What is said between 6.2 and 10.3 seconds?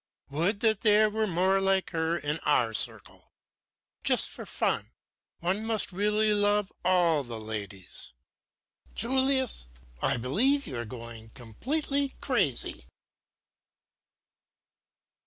love all the ladies." "Julius, I